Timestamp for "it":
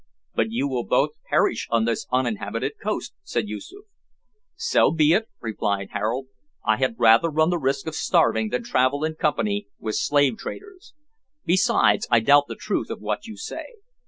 5.13-5.27